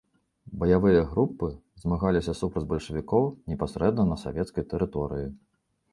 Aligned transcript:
Баявыя 0.61 1.01
групы 1.11 1.49
змагаліся 1.83 2.33
супраць 2.41 2.65
бальшавікоў 2.71 3.29
непасрэдна 3.53 4.09
на 4.11 4.21
савецкай 4.23 4.63
тэрыторыі. 4.73 5.27